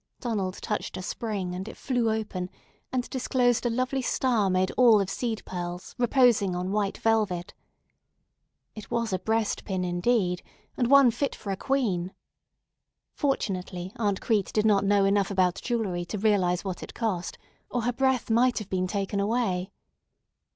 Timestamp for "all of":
4.71-5.11